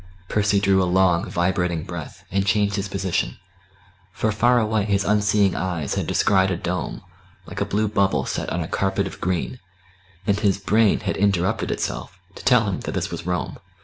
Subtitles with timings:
[0.29, 3.37] Percy drew a long vibrating breath, and changed his position;
[4.11, 7.03] for far away his unseeing eyes had descried a dome,
[7.45, 9.59] like a blue bubble set on a carpet of green;
[10.25, 13.59] and his brain had interrupted itself to tell him that this was Rome.